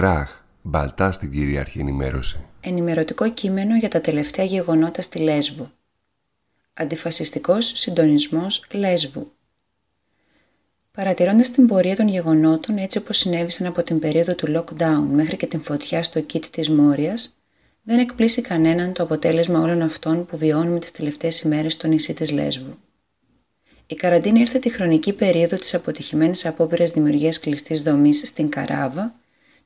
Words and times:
Κράχ, 0.00 0.42
μπαλτά 0.62 1.12
στην 1.12 1.30
κυρίαρχη 1.30 1.78
ενημέρωση. 1.78 2.44
Ενημερωτικό 2.60 3.30
κείμενο 3.30 3.76
για 3.76 3.88
τα 3.88 4.00
τελευταία 4.00 4.44
γεγονότα 4.44 5.02
στη 5.02 5.18
Λέσβο. 5.18 5.70
Αντιφασιστικός 6.74 7.72
συντονισμός 7.74 8.66
Λέσβου. 8.70 9.32
Παρατηρώντας 10.92 11.50
την 11.50 11.66
πορεία 11.66 11.96
των 11.96 12.08
γεγονότων 12.08 12.76
έτσι 12.76 12.98
όπως 12.98 13.16
συνέβησαν 13.16 13.66
από 13.66 13.82
την 13.82 13.98
περίοδο 13.98 14.34
του 14.34 14.46
lockdown 14.56 15.06
μέχρι 15.10 15.36
και 15.36 15.46
την 15.46 15.62
φωτιά 15.62 16.02
στο 16.02 16.20
κήτη 16.20 16.50
της 16.50 16.70
Μόριας, 16.70 17.40
δεν 17.82 17.98
εκπλήσει 17.98 18.40
κανέναν 18.42 18.92
το 18.92 19.02
αποτέλεσμα 19.02 19.60
όλων 19.60 19.82
αυτών 19.82 20.26
που 20.26 20.36
βιώνουμε 20.36 20.78
τις 20.78 20.90
τελευταίες 20.90 21.40
ημέρες 21.40 21.72
στο 21.72 21.86
νησί 21.86 22.14
της 22.14 22.30
Λέσβου. 22.30 22.76
Η 23.86 23.94
καραντίνα 23.94 24.38
ήρθε 24.38 24.58
τη 24.58 24.70
χρονική 24.70 25.12
περίοδο 25.12 25.56
της 25.56 25.74
αποτυχημένης 25.74 26.46
απόπειρας 26.46 26.90
δημιουργίας 26.90 27.40
κλειστής 27.40 27.82
δομής 27.82 28.28
στην 28.28 28.48
Καράβα, 28.48 29.19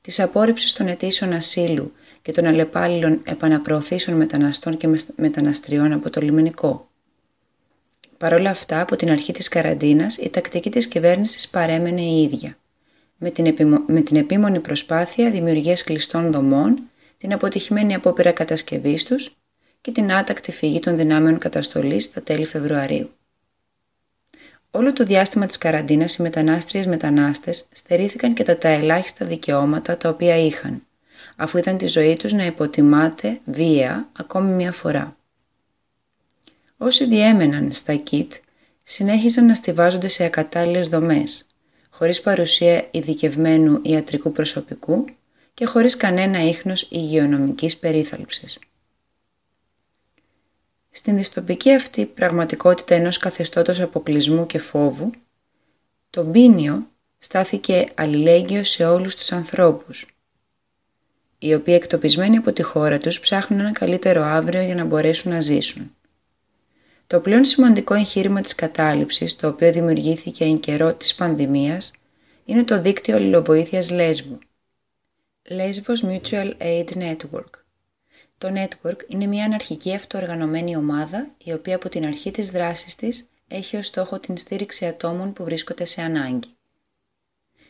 της 0.05 0.19
απόρριψης 0.19 0.73
των 0.73 0.87
αιτήσεων 0.87 1.33
ασύλου 1.33 1.93
και 2.21 2.31
των 2.31 2.45
αλλεπάλληλων 2.45 3.21
επαναπροωθήσεων 3.23 4.17
μεταναστών 4.17 4.77
και 4.77 4.89
μεταναστριών 5.15 5.91
από 5.93 6.09
το 6.09 6.21
λιμενικό. 6.21 6.89
Παρ' 8.17 8.33
όλα 8.33 8.49
αυτά, 8.49 8.81
από 8.81 8.95
την 8.95 9.09
αρχή 9.09 9.33
της 9.33 9.47
καραντίνας, 9.47 10.17
η 10.17 10.29
τακτική 10.29 10.69
της 10.69 10.87
κυβέρνησης 10.87 11.49
παρέμενε 11.49 12.01
η 12.01 12.21
ίδια. 12.21 12.57
Με 13.17 13.29
την, 13.29 13.55
με 13.87 14.01
την 14.01 14.15
επίμονη 14.15 14.59
προσπάθεια 14.59 15.31
δημιουργίας 15.31 15.83
κλειστών 15.83 16.31
δομών, 16.31 16.79
την 17.17 17.33
αποτυχημένη 17.33 17.93
απόπειρα 17.93 18.31
κατασκευής 18.31 19.03
τους 19.03 19.35
και 19.81 19.91
την 19.91 20.13
άτακτη 20.13 20.51
φυγή 20.51 20.79
των 20.79 20.97
δυνάμεων 20.97 21.37
καταστολής 21.37 22.03
στα 22.03 22.21
τέλη 22.21 22.45
Φεβρουαρίου. 22.45 23.09
Όλο 24.77 24.93
το 24.93 25.03
διάστημα 25.03 25.45
της 25.45 25.57
καραντίνας 25.57 26.15
οι 26.15 26.21
μετανάστριες 26.21 26.87
μετανάστες 26.87 27.67
στερήθηκαν 27.71 28.33
και 28.33 28.43
τα, 28.43 28.57
τα 28.57 28.67
ελάχιστα 28.67 29.25
δικαιώματα 29.25 29.97
τα 29.97 30.09
οποία 30.09 30.37
είχαν, 30.37 30.83
αφού 31.35 31.57
ήταν 31.57 31.77
τη 31.77 31.87
ζωή 31.87 32.15
τους 32.15 32.33
να 32.33 32.45
υποτιμάται 32.45 33.39
βία 33.45 34.09
ακόμη 34.13 34.51
μια 34.51 34.71
φορά. 34.71 35.17
Όσοι 36.77 37.05
διέμεναν 37.05 37.71
στα 37.71 37.95
ΚΙΤ 37.95 38.33
συνέχιζαν 38.83 39.45
να 39.45 39.55
στηβάζονται 39.55 40.07
σε 40.07 40.23
ακατάλληλες 40.23 40.87
δομές, 40.87 41.45
χωρίς 41.89 42.21
παρουσία 42.21 42.87
ειδικευμένου 42.91 43.79
ιατρικού 43.83 44.31
προσωπικού 44.31 45.05
και 45.53 45.65
χωρίς 45.65 45.97
κανένα 45.97 46.43
ίχνος 46.43 46.87
υγειονομικής 46.91 47.77
περίθαλψης. 47.77 48.59
Στην 50.97 51.17
δυστοπική 51.17 51.73
αυτή 51.73 52.05
πραγματικότητα 52.05 52.95
ενός 52.95 53.17
καθεστώτος 53.17 53.79
αποκλεισμού 53.79 54.45
και 54.45 54.59
φόβου, 54.59 55.11
το 56.09 56.23
μπίνιο 56.23 56.87
στάθηκε 57.17 57.85
αλληλέγγυο 57.95 58.63
σε 58.63 58.85
όλους 58.85 59.15
τους 59.15 59.31
ανθρώπους, 59.31 60.17
οι 61.37 61.53
οποίοι 61.53 61.73
εκτοπισμένοι 61.77 62.37
από 62.37 62.53
τη 62.53 62.61
χώρα 62.61 62.97
τους 62.97 63.19
ψάχνουν 63.19 63.59
ένα 63.59 63.71
καλύτερο 63.71 64.23
αύριο 64.23 64.61
για 64.61 64.75
να 64.75 64.83
μπορέσουν 64.85 65.31
να 65.31 65.39
ζήσουν. 65.39 65.95
Το 67.07 67.19
πλέον 67.19 67.45
σημαντικό 67.45 67.93
εγχείρημα 67.93 68.41
της 68.41 68.55
κατάληψης, 68.55 69.35
το 69.35 69.47
οποίο 69.47 69.71
δημιουργήθηκε 69.71 70.43
εν 70.43 70.59
καιρό 70.59 70.93
της 70.93 71.15
πανδημίας, 71.15 71.91
είναι 72.45 72.63
το 72.63 72.81
δίκτυο 72.81 73.15
αλληλοβοήθειας 73.15 73.89
Λέσβου. 73.89 74.37
Lesbos 75.49 76.09
Mutual 76.09 76.51
Aid 76.57 76.89
Network. 76.97 77.64
Το 78.37 78.53
network 78.53 78.99
είναι 79.07 79.25
μια 79.25 79.45
αναρχική 79.45 79.95
αυτοοργανωμένη 79.95 80.75
ομάδα 80.75 81.27
η 81.37 81.53
οποία 81.53 81.75
από 81.75 81.89
την 81.89 82.05
αρχή 82.05 82.31
της 82.31 82.51
δράσης 82.51 82.95
της 82.95 83.29
έχει 83.47 83.77
ως 83.77 83.85
στόχο 83.85 84.19
την 84.19 84.37
στήριξη 84.37 84.85
ατόμων 84.85 85.33
που 85.33 85.43
βρίσκονται 85.43 85.85
σε 85.85 86.01
ανάγκη. 86.01 86.49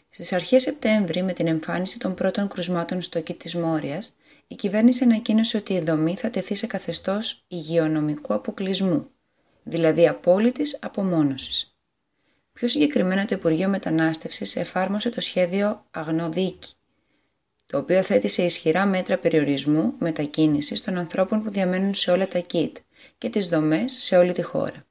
Στις 0.10 0.34
αρχές 0.34 0.62
Σεπτέμβρη, 0.62 1.24
με 1.24 1.34
την 1.34 1.48
εμφάνιση 1.48 2.00
των 2.00 2.14
πρώτων 2.14 2.48
κρουσμάτων 2.48 3.02
στο 3.02 3.22
κήτη 3.22 3.40
της 3.40 3.56
Μόριας, 3.56 4.16
η 4.48 4.56
κυβέρνηση 4.56 5.04
ανακοίνωσε 5.04 5.58
ότι 5.58 5.74
η 5.74 5.80
δομή 5.80 6.16
θα 6.16 6.30
τεθεί 6.30 6.56
σε 6.56 6.68
καθεστώς 6.68 7.44
υγειονομικού 7.48 8.34
αποκλεισμού, 8.34 9.08
δηλαδή 9.64 10.08
απόλυτης 10.08 10.78
απομόνωσης. 10.82 11.76
Πιο 12.54 12.68
συγκεκριμένα 12.68 13.26
το 13.26 13.36
Υπουργείο 13.36 13.70
Μετανάστευσης 13.70 14.56
εφάρμοσε 14.56 15.10
το 15.10 15.22
σχέδιο 15.22 15.86
Αγνοδίκη, 15.92 16.74
το 17.76 17.82
οποίο 17.82 18.04
θέτει 18.04 18.28
σε 18.28 18.44
ισχυρά 18.44 18.86
μέτρα 18.86 19.18
περιορισμού 19.18 19.94
μετακίνησης 20.00 20.82
των 20.82 20.98
ανθρώπων 20.98 21.44
που 21.44 21.50
διαμένουν 21.50 21.94
σε 21.94 22.12
όλα 22.12 22.28
τα 22.28 22.40
κίτ 22.40 22.78
και 23.18 23.30
τις 23.30 23.48
δομές 23.48 23.96
σε 23.98 24.18
όλη 24.18 24.34
τη 24.34 24.42
χώρα. 24.42 24.86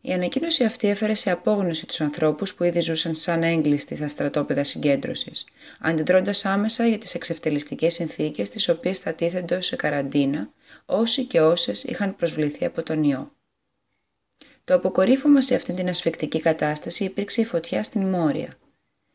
Η 0.00 0.12
ανακοίνωση 0.12 0.64
αυτή 0.64 0.88
έφερε 0.88 1.14
σε 1.14 1.30
απόγνωση 1.30 1.86
τους 1.86 2.00
ανθρώπους 2.00 2.54
που 2.54 2.64
ήδη 2.64 2.80
ζούσαν 2.80 3.14
σαν 3.14 3.42
έγκλειστοι 3.42 3.96
στα 3.96 4.08
στρατόπεδα 4.08 4.64
συγκέντρωσης, 4.64 5.44
αντιδρώντας 5.80 6.44
άμεσα 6.44 6.86
για 6.86 6.98
τις 6.98 7.14
εξευτελιστικές 7.14 7.94
συνθήκες 7.94 8.50
τις 8.50 8.68
οποίες 8.68 8.98
θα 8.98 9.12
τίθενται 9.12 9.60
σε 9.60 9.76
καραντίνα 9.76 10.50
όσοι 10.86 11.24
και 11.24 11.40
όσες 11.40 11.84
είχαν 11.84 12.16
προσβληθεί 12.16 12.64
από 12.64 12.82
τον 12.82 13.04
ιό. 13.04 13.32
Το 14.64 14.74
αποκορύφωμα 14.74 15.40
σε 15.40 15.54
αυτήν 15.54 15.74
την 15.74 15.88
ασφικτική 15.88 16.40
κατάσταση 16.40 17.04
υπήρξε 17.04 17.40
η 17.40 17.44
φωτιά 17.44 17.82
στην 17.82 18.08
Μόρια, 18.08 18.58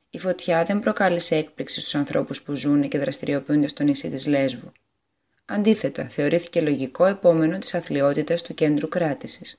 η 0.10 0.20
φωτιά 0.20 0.64
δεν 0.64 0.80
προκάλεσε 0.80 1.36
έκπληξη 1.36 1.82
στους 1.82 1.96
ανθρώπους 1.96 2.42
που 2.42 2.54
ζουν 2.54 2.88
και 2.88 3.00
δραστηριοποιούνται 3.00 3.68
στο 3.68 3.84
νησί 3.84 4.10
της 4.10 4.28
Λέσβου. 4.28 4.72
Αντίθετα, 5.46 6.08
θεωρήθηκε 6.08 6.62
λογικό 6.62 7.06
επόμενο 7.06 7.58
της 7.58 7.74
αθλειότητας 7.74 8.42
του 8.42 8.54
κέντρου 8.54 8.88
κράτησης. 8.88 9.58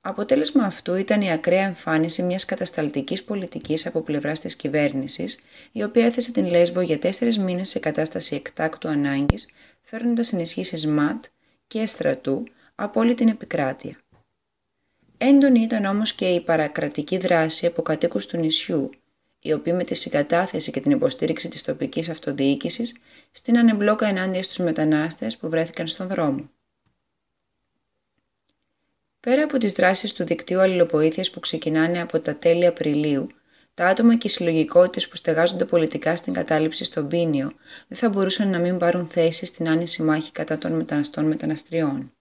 Αποτέλεσμα 0.00 0.64
αυτού 0.64 0.94
ήταν 0.94 1.20
η 1.20 1.32
ακραία 1.32 1.64
εμφάνιση 1.64 2.22
μιας 2.22 2.44
κατασταλτικής 2.44 3.24
πολιτικής 3.24 3.86
από 3.86 4.00
πλευράς 4.00 4.40
της 4.40 4.56
κυβέρνησης, 4.56 5.38
η 5.72 5.82
οποία 5.82 6.06
έθεσε 6.06 6.32
την 6.32 6.46
Λέσβο 6.46 6.80
για 6.80 6.98
τέσσερις 6.98 7.38
μήνες 7.38 7.68
σε 7.68 7.78
κατάσταση 7.78 8.34
εκτάκτου 8.34 8.88
ανάγκης, 8.88 9.48
φέρνοντας 9.82 10.32
ενισχύσεις 10.32 10.86
ΜΑΤ 10.86 11.24
και 11.66 11.86
στρατού 11.86 12.44
από 12.74 13.00
όλη 13.00 13.14
την 13.14 13.28
επικράτεια. 13.28 14.01
Έντονη 15.24 15.60
ήταν 15.60 15.84
όμως 15.84 16.12
και 16.12 16.28
η 16.28 16.40
παρακρατική 16.40 17.18
δράση 17.18 17.66
από 17.66 17.82
κατοίκους 17.82 18.26
του 18.26 18.36
νησιού, 18.36 18.90
οι 19.40 19.52
οποίοι 19.52 19.72
με 19.76 19.84
τη 19.84 19.94
συγκατάθεση 19.94 20.70
και 20.70 20.80
την 20.80 20.90
υποστήριξη 20.90 21.48
της 21.48 21.62
τοπικής 21.62 22.08
αυτοδιοίκησης 22.08 22.96
στείνανε 23.30 23.74
μπλόκα 23.74 24.06
ενάντια 24.06 24.42
στους 24.42 24.58
μετανάστες 24.58 25.36
που 25.36 25.48
βρέθηκαν 25.48 25.86
στον 25.86 26.08
δρόμο. 26.08 26.50
Πέρα 29.20 29.44
από 29.44 29.58
τις 29.58 29.72
δράσεις 29.72 30.12
του 30.12 30.24
δικτύου 30.24 30.60
αλληλοποίθειας 30.60 31.30
που 31.30 31.40
ξεκινάνε 31.40 32.00
από 32.00 32.20
τα 32.20 32.36
τέλη 32.36 32.66
Απριλίου, 32.66 33.26
τα 33.74 33.86
άτομα 33.86 34.16
και 34.16 34.26
οι 34.26 34.30
συλλογικότητες 34.30 35.08
που 35.08 35.16
στεγάζονται 35.16 35.64
πολιτικά 35.64 36.16
στην 36.16 36.32
κατάληψη 36.32 36.84
στον 36.84 37.08
Πίνιο 37.08 37.52
δεν 37.88 37.98
θα 37.98 38.08
μπορούσαν 38.08 38.50
να 38.50 38.58
μην 38.58 38.78
πάρουν 38.78 39.06
θέση 39.06 39.46
στην 39.46 39.68
άνηση 39.68 40.02
μάχη 40.02 40.32
κατά 40.32 40.58
των 40.58 40.72
μεταναστών 40.72 41.24
μεταναστριών 41.24 42.12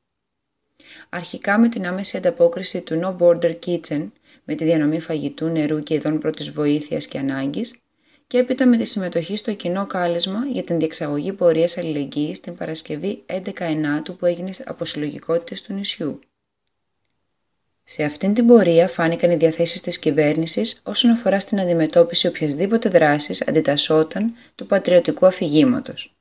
αρχικά 1.10 1.60
με 1.60 1.70
την 1.70 1.88
άμεση 1.88 2.18
ανταπόκριση 2.18 2.82
του 2.82 3.00
No 3.04 3.18
Border 3.18 3.56
Kitchen 3.66 4.12
με 4.44 4.56
τη 4.56 4.64
διανομή 4.64 5.00
φαγητού, 5.00 5.48
νερού 5.48 5.84
και 5.84 5.94
ειδών 5.94 6.20
πρώτης 6.20 6.52
βοήθειας 6.52 7.08
και 7.08 7.18
ανάγκης 7.18 7.76
και 8.28 8.38
έπειτα 8.38 8.68
με 8.68 8.78
τη 8.78 8.86
συμμετοχή 8.86 9.36
στο 9.36 9.54
κοινό 9.54 9.86
κάλεσμα 9.88 10.46
για 10.52 10.64
την 10.64 10.80
διεξαγωγή 10.80 11.34
πορείας 11.34 11.78
αλληλεγγύης 11.78 12.40
την 12.40 12.56
Παρασκευή 12.56 13.24
11 13.26 13.52
Ενάτου 13.60 14.16
που 14.16 14.26
έγινε 14.26 14.52
από 14.66 14.86
συλλογικότητες 14.86 15.62
του 15.62 15.74
νησιού. 15.74 16.20
Σε 17.84 18.04
αυτήν 18.04 18.34
την 18.34 18.48
πορεία 18.48 18.88
φάνηκαν 18.88 19.32
οι 19.32 19.36
διαθέσεις 19.36 19.82
της 19.82 20.00
κυβέρνησης 20.00 20.82
όσον 20.84 21.12
αφορά 21.12 21.40
στην 21.40 21.60
αντιμετώπιση 21.60 22.28
οποιασδήποτε 22.28 22.90
δράσης 22.90 23.48
αντιτασσόταν 23.48 24.34
του 24.56 24.66
πατριωτικού 24.66 25.26
αφηγήματος. 25.26 26.16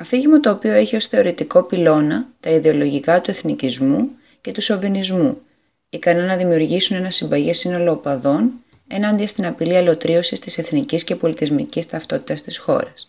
Αφήγημα 0.00 0.40
το 0.40 0.50
οποίο 0.50 0.72
έχει 0.72 0.96
ως 0.96 1.06
θεωρητικό 1.06 1.62
πυλώνα 1.62 2.28
τα 2.40 2.50
ιδεολογικά 2.50 3.20
του 3.20 3.30
εθνικισμού 3.30 4.10
και 4.40 4.52
του 4.52 4.60
σοβινισμού, 4.60 5.40
ικανά 5.88 6.24
να 6.24 6.36
δημιουργήσουν 6.36 6.96
ένα 6.96 7.10
συμπαγές 7.10 7.58
σύνολο 7.58 7.92
οπαδών 7.92 8.52
ενάντια 8.88 9.26
στην 9.26 9.46
απειλή 9.46 9.76
αλωτρίωσης 9.76 10.40
της 10.40 10.58
εθνικής 10.58 11.04
και 11.04 11.16
πολιτισμικής 11.16 11.86
ταυτότητας 11.86 12.42
της 12.42 12.58
χώρας. 12.58 13.04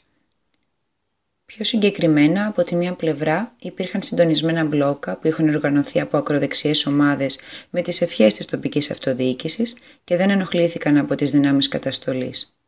Πιο 1.46 1.64
συγκεκριμένα, 1.64 2.48
από 2.48 2.64
τη 2.64 2.76
μία 2.76 2.94
πλευρά 2.94 3.56
υπήρχαν 3.60 4.02
συντονισμένα 4.02 4.64
μπλόκα 4.64 5.18
που 5.18 5.28
είχαν 5.28 5.50
οργανωθεί 5.50 6.00
από 6.00 6.18
ακροδεξιές 6.18 6.86
ομάδες 6.86 7.40
με 7.70 7.82
τις 7.82 8.02
ευχές 8.02 8.34
της 8.34 8.46
τοπικής 8.46 8.92
αυτοδιοίκησης 8.92 9.76
και 10.04 10.16
δεν 10.16 10.30
ενοχλήθηκαν 10.30 10.98
από 10.98 11.16
τις 11.16 11.32
δυνάμεις 11.32 11.68
καταστολής. 11.68 12.59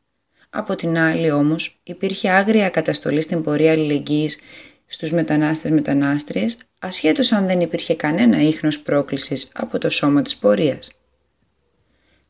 Από 0.53 0.75
την 0.75 0.97
άλλη 0.97 1.31
όμως 1.31 1.79
υπήρχε 1.83 2.29
άγρια 2.29 2.69
καταστολή 2.69 3.21
στην 3.21 3.43
πορεία 3.43 3.71
αλληλεγγύης 3.71 4.37
στους 4.85 5.11
μετανάστες 5.11 5.71
μετανάστριες, 5.71 6.57
ασχέτως 6.79 7.31
αν 7.31 7.47
δεν 7.47 7.61
υπήρχε 7.61 7.95
κανένα 7.95 8.41
ίχνος 8.41 8.79
πρόκλησης 8.79 9.49
από 9.53 9.77
το 9.77 9.89
σώμα 9.89 10.21
της 10.21 10.37
πορείας. 10.37 10.91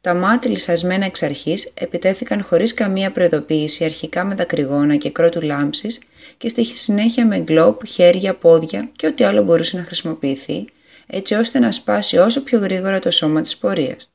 Τα 0.02 0.14
μάτια 0.14 0.52
λυσασμένα 0.52 1.06
εξ 1.06 1.24
αρχής 1.24 1.72
επιτέθηκαν 1.74 2.44
χωρίς 2.44 2.74
καμία 2.74 3.12
προειδοποίηση 3.12 3.86
αρχικά 3.86 4.24
με 4.24 4.36
δακρυγόνα 4.36 4.96
και 4.96 5.10
κρότου 5.10 5.42
λάμψης 5.42 6.02
και 6.38 6.50
στη 6.50 6.64
συνέχεια 6.64 7.26
με 7.26 7.38
γκλόπ, 7.40 7.86
χέρια, 7.86 8.36
πόδια 8.36 8.90
και 8.96 9.08
ό,τι 9.08 9.24
άλλο 9.24 9.44
μπορούσε 9.44 9.78
να 9.78 9.84
χρησιμοποιηθεί, 9.84 10.66
έτσι 11.08 11.34
ώστε 11.34 11.60
να 11.60 11.72
σπάσει 11.72 12.18
όσο 12.18 12.44
πιο 12.44 12.60
γρήγορα 12.60 13.00
το 13.00 13.12
σώμα 13.12 13.42
της 13.42 13.58
πορείας. 13.58 14.11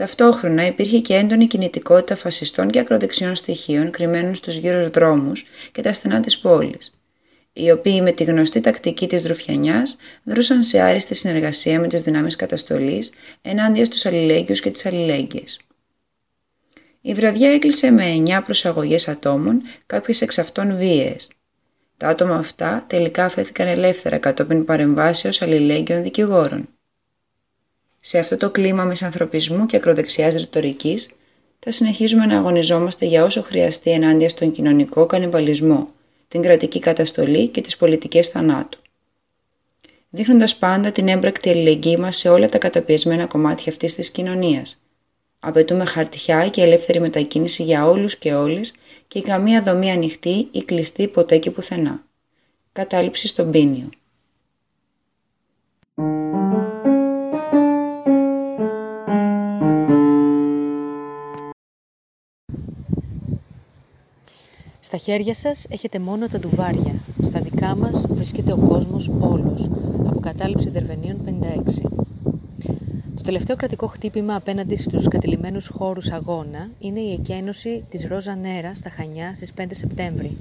Ταυτόχρονα 0.00 0.66
υπήρχε 0.66 0.98
και 0.98 1.14
έντονη 1.14 1.46
κινητικότητα 1.46 2.16
φασιστών 2.16 2.70
και 2.70 2.78
ακροδεξιών 2.78 3.34
στοιχείων 3.34 3.90
κρυμμένων 3.90 4.34
στους 4.34 4.56
γύρω 4.56 4.90
δρόμους 4.90 5.46
και 5.72 5.82
τα 5.82 5.92
στενά 5.92 6.20
της 6.20 6.38
πόλης, 6.38 7.00
οι 7.52 7.70
οποίοι 7.70 8.00
με 8.02 8.12
τη 8.12 8.24
γνωστή 8.24 8.60
τακτική 8.60 9.06
της 9.08 9.22
Δρουφιανιάς 9.22 9.96
δρούσαν 10.22 10.62
σε 10.62 10.80
άριστη 10.80 11.14
συνεργασία 11.14 11.80
με 11.80 11.86
τις 11.86 12.02
δυνάμεις 12.02 12.36
καταστολής 12.36 13.12
ενάντια 13.42 13.84
στους 13.84 14.06
αλληλέγγυους 14.06 14.60
και 14.60 14.70
τις 14.70 14.86
αλληλέγγυες. 14.86 15.60
Η 17.00 17.14
βραδιά 17.14 17.50
έκλεισε 17.50 17.90
με 17.90 18.22
9 18.26 18.42
προσαγωγές 18.44 19.08
ατόμων, 19.08 19.62
κάποιες 19.86 20.20
εξ 20.20 20.38
αυτών 20.38 20.76
βίαιες. 20.76 21.30
Τα 21.96 22.08
άτομα 22.08 22.36
αυτά 22.36 22.84
τελικά 22.86 23.24
αφέθηκαν 23.24 23.66
ελεύθερα 23.66 24.18
κατόπιν 24.18 24.64
παρεμβάσεως 24.64 25.42
αλληλέγγυων 25.42 26.02
δικηγόρων. 26.02 26.68
Σε 28.00 28.18
αυτό 28.18 28.36
το 28.36 28.50
κλίμα 28.50 28.84
μεσανθρωπισμού 28.84 29.66
και 29.66 29.76
ακροδεξιάς 29.76 30.34
ρητορικής, 30.34 31.10
θα 31.58 31.70
συνεχίζουμε 31.70 32.26
να 32.26 32.38
αγωνιζόμαστε 32.38 33.06
για 33.06 33.24
όσο 33.24 33.42
χρειαστεί 33.42 33.90
ενάντια 33.90 34.28
στον 34.28 34.50
κοινωνικό 34.50 35.06
κανιβαλισμό, 35.06 35.88
την 36.28 36.42
κρατική 36.42 36.78
καταστολή 36.78 37.48
και 37.48 37.60
τις 37.60 37.76
πολιτικές 37.76 38.28
θανάτου. 38.28 38.78
Δείχνοντας 40.10 40.56
πάντα 40.56 40.92
την 40.92 41.08
έμπρακτη 41.08 41.48
αλληλεγγύη 41.48 41.96
μας 42.00 42.16
σε 42.16 42.28
όλα 42.28 42.48
τα 42.48 42.58
καταπιεσμένα 42.58 43.26
κομμάτια 43.26 43.72
αυτής 43.72 43.94
της 43.94 44.10
κοινωνίας. 44.10 44.82
Απαιτούμε 45.40 45.84
χαρτιά 45.84 46.48
και 46.48 46.62
ελεύθερη 46.62 47.00
μετακίνηση 47.00 47.62
για 47.62 47.86
όλους 47.88 48.16
και 48.16 48.34
όλες 48.34 48.72
και 49.08 49.22
καμία 49.22 49.62
δομή 49.62 49.90
ανοιχτή 49.90 50.48
ή 50.50 50.62
κλειστή 50.62 51.08
ποτέ 51.08 51.38
και 51.38 51.50
πουθενά. 51.50 52.04
Κατάληψη 52.72 53.26
στον 53.26 53.50
πίνιο. 53.50 53.88
Στα 64.90 64.98
χέρια 64.98 65.34
σας 65.34 65.66
έχετε 65.68 65.98
μόνο 65.98 66.28
τα 66.28 66.38
ντουβάρια. 66.38 66.94
Στα 67.22 67.40
δικά 67.40 67.76
μας 67.76 68.06
βρίσκεται 68.08 68.52
ο 68.52 68.56
κόσμος 68.56 69.10
όλος. 69.20 69.70
Αποκατάληψη 70.06 70.70
Δερβενίων 70.70 71.16
56. 71.24 71.88
Το 73.16 73.22
τελευταίο 73.22 73.56
κρατικό 73.56 73.86
χτύπημα 73.86 74.34
απέναντι 74.34 74.76
στους 74.76 75.08
κατηλημένους 75.08 75.66
χώρους 75.66 76.10
αγώνα 76.10 76.70
είναι 76.78 77.00
η 77.00 77.12
εκένωση 77.12 77.84
της 77.90 78.06
Ρόζα 78.06 78.34
Νέρα 78.34 78.74
στα 78.74 78.90
Χανιά 78.90 79.34
στις 79.34 79.52
5 79.52 79.64
Σεπτέμβρη. 79.70 80.36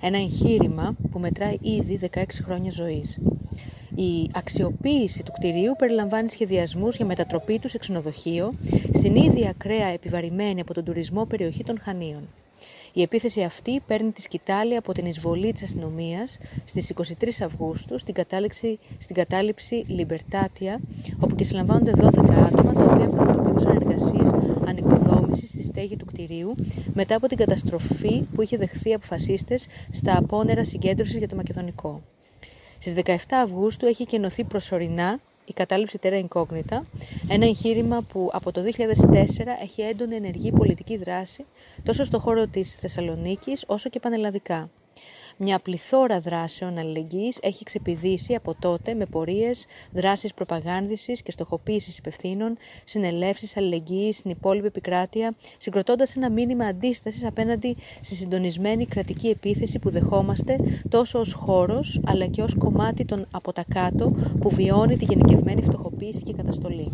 Ένα 0.00 0.18
εγχείρημα 0.18 0.94
που 1.10 1.18
μετράει 1.18 1.58
ήδη 1.60 1.96
16 2.14 2.42
χρόνια 2.44 2.70
ζωής. 2.70 3.18
Η 3.94 4.30
αξιοποίηση 4.34 5.22
του 5.22 5.32
κτηρίου 5.32 5.74
περιλαμβάνει 5.78 6.30
σχεδιασμούς 6.30 6.96
για 6.96 7.06
μετατροπή 7.06 7.58
του 7.58 7.68
σε 7.68 7.78
ξενοδοχείο 7.78 8.52
στην 8.94 9.16
ίδια 9.16 9.48
ακραία 9.48 9.86
επιβαρημένη 9.86 10.60
από 10.60 10.74
τον 10.74 10.84
τουρισμό 10.84 11.24
περιοχή 11.24 11.64
των 11.64 11.78
Χανίων. 11.80 12.22
Η 12.92 13.02
επίθεση 13.02 13.42
αυτή 13.42 13.80
παίρνει 13.86 14.10
τη 14.10 14.20
σκητάλη 14.20 14.76
από 14.76 14.92
την 14.92 15.06
εισβολή 15.06 15.52
της 15.52 15.62
αστυνομίας 15.62 16.38
στις 16.64 16.92
23 17.20 17.28
Αυγούστου 17.44 17.98
στην, 17.98 18.14
κατάληψη, 18.14 18.78
στην 18.98 19.14
κατάληψη 19.14 19.84
Λιμπερτάτια, 19.86 20.80
όπου 21.20 21.34
και 21.34 21.44
συλλαμβάνονται 21.44 21.92
12 21.96 22.06
άτομα 22.30 22.72
τα 22.72 22.84
οποία 22.84 23.08
πραγματοποιούσαν 23.08 23.76
εργασίες 23.76 24.30
ανοικοδόμησης 24.66 25.48
στη 25.48 25.62
στέγη 25.62 25.96
του 25.96 26.04
κτηρίου 26.04 26.52
μετά 26.94 27.14
από 27.14 27.26
την 27.26 27.36
καταστροφή 27.36 28.22
που 28.34 28.42
είχε 28.42 28.56
δεχθεί 28.56 28.94
από 28.94 29.06
φασίστες 29.06 29.66
στα 29.90 30.18
απόνερα 30.18 30.64
συγκέντρωσης 30.64 31.16
για 31.16 31.28
το 31.28 31.36
Μακεδονικό. 31.36 32.02
Στις 32.78 32.94
17 33.04 33.14
Αυγούστου 33.30 33.86
έχει 33.86 34.06
κενωθεί 34.06 34.44
προσωρινά 34.44 35.18
η 35.44 35.52
κατάληψη 35.52 35.98
Terra 36.02 36.24
Incognita, 36.28 36.80
ένα 37.28 37.46
εγχείρημα 37.46 38.02
που 38.02 38.30
από 38.32 38.52
το 38.52 38.62
2004 38.64 38.66
έχει 39.62 39.82
έντονη 39.82 40.14
ενεργή 40.14 40.52
πολιτική 40.52 40.96
δράση 40.96 41.44
τόσο 41.82 42.04
στο 42.04 42.18
χώρο 42.18 42.46
της 42.46 42.74
Θεσσαλονίκης 42.74 43.64
όσο 43.66 43.88
και 43.88 44.00
πανελλαδικά. 44.00 44.70
Μια 45.44 45.58
πληθώρα 45.58 46.20
δράσεων 46.20 46.78
αλληλεγγύης 46.78 47.38
έχει 47.42 47.64
ξεπηδήσει 47.64 48.34
από 48.34 48.54
τότε 48.58 48.94
με 48.94 49.06
πορείες, 49.06 49.66
δράσεις 49.92 50.34
προπαγάνδησης 50.34 51.22
και 51.22 51.30
στοχοποίησης 51.30 51.98
υπευθύνων, 51.98 52.56
συνελεύσεις 52.84 53.56
αλληλεγγύης 53.56 54.16
στην 54.16 54.30
υπόλοιπη 54.30 54.66
επικράτεια, 54.66 55.34
συγκροτώντας 55.58 56.16
ένα 56.16 56.30
μήνυμα 56.30 56.64
αντίστασης 56.64 57.24
απέναντι 57.24 57.76
στη 58.00 58.14
συντονισμένη 58.14 58.86
κρατική 58.86 59.28
επίθεση 59.28 59.78
που 59.78 59.90
δεχόμαστε 59.90 60.58
τόσο 60.88 61.18
ως 61.18 61.32
χώρος 61.32 62.00
αλλά 62.04 62.26
και 62.26 62.42
ως 62.42 62.54
κομμάτι 62.58 63.04
των 63.04 63.26
από 63.30 63.52
τα 63.52 63.64
κάτω 63.74 64.14
που 64.40 64.50
βιώνει 64.50 64.96
τη 64.96 65.04
γενικευμένη 65.04 65.62
φτωχοποίηση 65.62 66.22
και 66.22 66.32
καταστολή. 66.32 66.92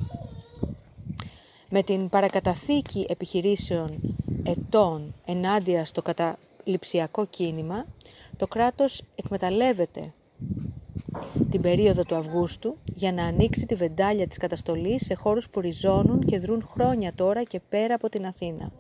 Με 1.69 1.83
την 1.83 2.09
παρακαταθήκη 2.09 3.07
επιχειρήσεων 3.09 4.17
ετών 4.43 5.15
ενάντια 5.27 5.85
στο 5.85 6.03
καταληψιακό 6.03 7.27
κίνημα, 7.27 7.85
το 8.39 8.47
κράτος 8.47 9.03
εκμεταλλεύεται 9.15 10.13
την 11.51 11.61
περίοδο 11.61 12.03
του 12.03 12.15
Αυγούστου 12.15 12.77
για 12.95 13.13
να 13.13 13.25
ανοίξει 13.25 13.67
τη 13.67 13.75
βεντάλια 13.75 14.27
της 14.27 14.37
καταστολής 14.37 15.05
σε 15.05 15.15
χώρους 15.15 15.49
που 15.49 15.61
ριζώνουν 15.61 16.21
και 16.21 16.39
δρούν 16.39 16.63
χρόνια 16.73 17.15
τώρα 17.15 17.43
και 17.43 17.61
πέρα 17.69 17.95
από 17.95 18.09
την 18.09 18.27
Αθήνα. 18.27 18.73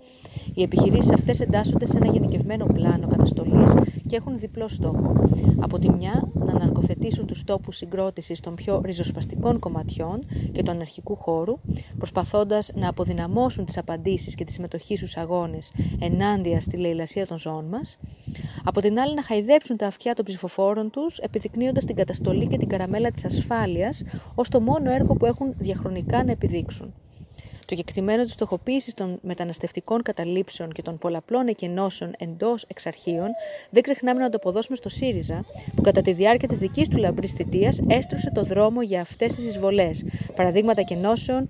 Οι 0.58 0.62
επιχειρήσεις 0.62 1.12
αυτές 1.12 1.40
εντάσσονται 1.40 1.86
σε 1.86 1.96
ένα 1.96 2.06
γενικευμένο 2.06 2.66
πλάνο 2.66 3.06
καταστολής 3.06 3.74
και 4.06 4.16
έχουν 4.16 4.38
διπλό 4.38 4.68
στόχο. 4.68 5.12
Από 5.60 5.78
τη 5.78 5.90
μια, 5.90 6.28
να 6.34 6.52
αναρκοθετήσουν 6.52 7.26
τους 7.26 7.44
τόπους 7.44 7.76
συγκρότησης 7.76 8.40
των 8.40 8.54
πιο 8.54 8.80
ριζοσπαστικών 8.84 9.58
κομματιών 9.58 10.20
και 10.52 10.62
του 10.62 10.70
αναρχικού 10.70 11.16
χώρου, 11.16 11.56
προσπαθώντας 11.98 12.70
να 12.74 12.88
αποδυναμώσουν 12.88 13.64
τις 13.64 13.78
απαντήσεις 13.78 14.34
και 14.34 14.44
τη 14.44 14.52
συμμετοχή 14.52 14.96
στους 14.96 15.16
αγώνες 15.16 15.72
ενάντια 16.00 16.60
στη 16.60 16.76
λαιλασία 16.76 17.26
των 17.26 17.38
ζώων 17.38 17.64
μας. 17.64 17.98
Από 18.64 18.80
την 18.80 18.98
άλλη, 18.98 19.14
να 19.14 19.22
χαϊδέψουν 19.22 19.76
τα 19.76 19.86
αυτιά 19.86 20.14
των 20.14 20.24
ψηφοφόρων 20.24 20.90
τους, 20.90 21.18
επιδεικνύοντας 21.18 21.84
την 21.84 21.96
καταστολή 21.96 22.46
και 22.46 22.56
την 22.56 22.68
καραμέλα 22.68 23.10
της 23.10 23.24
ασφάλειας 23.24 24.02
ως 24.34 24.48
το 24.48 24.60
μόνο 24.60 24.90
έργο 24.90 25.14
που 25.14 25.26
έχουν 25.26 25.54
διαχρονικά 25.58 26.24
να 26.24 26.30
επιδείξουν. 26.30 26.94
Το 27.68 27.74
κεκτημένο 27.74 28.22
της 28.22 28.32
στοχοποίησης 28.32 28.94
των 28.94 29.18
μεταναστευτικών 29.22 30.02
καταλήψεων 30.02 30.72
και 30.72 30.82
των 30.82 30.98
πολλαπλών 30.98 31.48
εκενώσεων 31.48 32.12
εντός 32.18 32.64
εξαρχείων 32.68 33.28
δεν 33.70 33.82
ξεχνάμε 33.82 34.20
να 34.20 34.28
το 34.28 34.36
αποδώσουμε 34.36 34.76
στο 34.76 34.88
ΣΥΡΙΖΑ, 34.88 35.44
που 35.74 35.82
κατά 35.82 36.00
τη 36.00 36.12
διάρκεια 36.12 36.48
της 36.48 36.58
δικής 36.58 36.88
του 36.88 36.98
λαμπρής 36.98 37.32
θητείας 37.32 37.80
έστρωσε 37.88 38.30
το 38.34 38.42
δρόμο 38.44 38.82
για 38.82 39.00
αυτές 39.00 39.34
τις 39.34 39.44
εισβολές. 39.44 40.04
Παραδείγματα 40.36 40.82
κενώσεων 40.82 41.48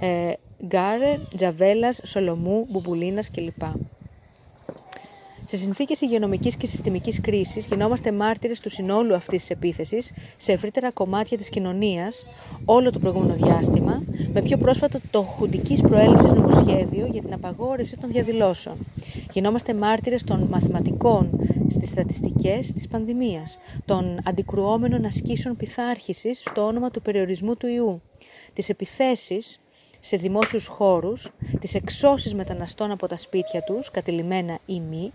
ε, 0.00 0.32
Γκάρε, 0.66 1.18
Τζαβέλας, 1.36 2.00
Σολομού, 2.04 2.66
Μπουμπουλίνας 2.70 3.30
κλπ. 3.30 3.62
Σε 5.50 5.56
συνθήκες 5.56 6.00
υγειονομικής 6.00 6.56
και 6.56 6.66
συστημικής 6.66 7.20
κρίσης, 7.20 7.66
γινόμαστε 7.66 8.12
μάρτυρες 8.12 8.60
του 8.60 8.70
συνόλου 8.70 9.14
αυτής 9.14 9.40
της 9.40 9.50
επίθεσης 9.50 10.12
σε 10.36 10.52
ευρύτερα 10.52 10.90
κομμάτια 10.90 11.38
της 11.38 11.48
κοινωνίας 11.48 12.26
όλο 12.64 12.90
το 12.90 12.98
προηγούμενο 12.98 13.34
διάστημα, 13.34 14.02
με 14.32 14.42
πιο 14.42 14.56
πρόσφατο 14.56 14.98
το 15.10 15.22
χουντικής 15.22 15.80
προέλευσης 15.80 16.32
νομοσχέδιο 16.32 17.06
για 17.06 17.22
την 17.22 17.32
απαγόρευση 17.32 17.96
των 17.96 18.10
διαδηλώσεων. 18.10 18.76
Γινόμαστε 19.32 19.74
μάρτυρες 19.74 20.24
των 20.24 20.46
μαθηματικών 20.50 21.30
στις 21.68 21.88
στατιστικές 21.88 22.72
της 22.72 22.88
πανδημίας, 22.88 23.58
των 23.84 24.18
αντικρουόμενων 24.24 25.04
ασκήσεων 25.04 25.56
πειθάρχησης 25.56 26.38
στο 26.38 26.66
όνομα 26.66 26.90
του 26.90 27.02
περιορισμού 27.02 27.56
του 27.56 27.66
ιού, 27.66 28.02
τις 28.52 28.68
επιθέσεις 28.68 29.60
σε 30.00 30.16
δημόσιους 30.16 30.66
χώρους, 30.66 31.30
τις 31.60 31.74
εξώσεις 31.74 32.34
μεταναστών 32.34 32.90
από 32.90 33.06
τα 33.06 33.16
σπίτια 33.16 33.62
τους, 33.62 33.90
κατηλημένα 33.90 34.58
ή 34.66 34.80
μη, 34.80 35.12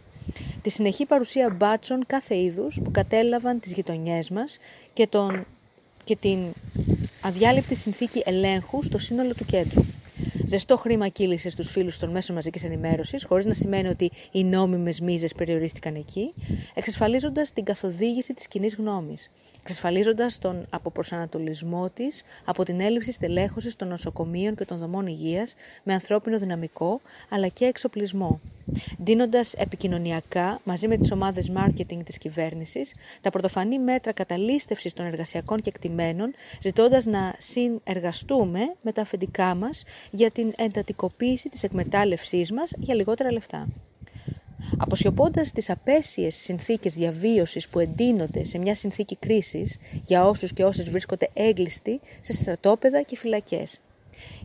τη 0.62 0.70
συνεχή 0.70 1.06
παρουσία 1.06 1.50
μπάτσων 1.50 2.06
κάθε 2.06 2.38
είδους 2.38 2.80
που 2.84 2.92
κατέλαβαν 2.92 3.60
τις 3.60 3.72
γειτονιές 3.72 4.30
μας 4.30 4.58
και, 4.94 5.08
τον, 5.08 5.46
και 6.04 6.16
την 6.16 6.40
αδιάλειπτη 7.22 7.76
συνθήκη 7.76 8.22
ελέγχου 8.26 8.84
στο 8.84 8.98
σύνολο 8.98 9.34
του 9.34 9.46
κέντρου. 9.46 9.84
Ζεστό 10.48 10.78
χρήμα 10.78 11.08
κύλησε 11.08 11.50
στους 11.50 11.72
φίλους 11.72 11.98
των 11.98 12.10
μέσων 12.10 12.36
μαζικής 12.36 12.64
ενημέρωσης, 12.64 13.26
χωρίς 13.26 13.46
να 13.46 13.54
σημαίνει 13.54 13.88
ότι 13.88 14.12
οι 14.32 14.44
νόμιμες 14.44 15.00
μίζες 15.00 15.34
περιορίστηκαν 15.34 15.96
εκεί, 15.96 16.34
εξασφαλίζοντας 16.74 17.52
την 17.52 17.64
καθοδήγηση 17.64 18.34
της 18.34 18.48
κοινή 18.48 18.68
γνώμης, 18.78 19.32
εξασφαλίζοντας 19.64 20.40
τον 20.40 20.66
αποπροσανατολισμό 20.70 21.90
της 21.90 22.24
από 22.46 22.64
την 22.64 22.82
έλλειψη 22.82 23.12
στελέχωσης 23.12 23.76
των 23.76 23.88
νοσοκομείων 23.88 24.56
και 24.56 24.66
των 24.66 24.78
δομών 24.78 25.08
υγείας 25.08 25.54
με 25.84 25.94
ανθρώπινο 25.94 26.40
δυναμικό 26.40 27.00
αλλά 27.30 27.48
και 27.48 27.66
εξοπλισμό, 27.66 28.40
δίνοντας 28.98 29.54
επικοινωνιακά 29.54 30.60
μαζί 30.64 30.88
με 30.88 30.98
τις 30.98 31.12
ομάδες 31.12 31.52
marketing 31.56 32.04
της 32.06 32.18
κυβέρνησης 32.18 32.94
τα 33.22 33.30
πρωτοφανή 33.30 33.80
μέτρα 33.80 34.12
καταλήστευσης 34.12 34.94
των 34.94 35.06
εργασιακών 35.06 35.62
κεκτημένων, 35.62 36.34
ζητώντας 36.62 37.06
να 37.06 37.36
συνεργαστούμε 37.38 38.60
με 38.82 38.92
τα 38.92 39.02
αφεντικά 39.02 39.56
μας 39.56 39.84
για 40.12 40.32
την 40.32 40.54
εντατικοποίηση 40.58 41.50
της 41.50 41.64
εκμετάλλευσής 41.64 42.52
μας 42.52 42.74
για 42.78 42.96
λιγότερα 42.96 43.32
λεφτά. 43.32 43.68
Αποσιωπώντας 44.78 45.52
τις 45.52 45.70
απέσιες 45.70 46.36
συνθήκες 46.36 46.94
διαβίωσης 46.94 47.70
που 47.70 47.80
εντείνονται 47.80 48.44
σε 48.44 48.58
μια 48.58 48.76
συνθήκη 48.76 49.16
κρίσης 49.16 49.78
για 50.02 50.26
όσους 50.26 50.54
και 50.54 50.64
όσες 50.64 50.90
βρίσκονται 50.90 51.30
έγκλειστοι 51.34 52.00
σε 52.22 52.34
στρατόπεδα 52.34 53.02
και 53.02 53.18
φυλακές. 53.18 53.80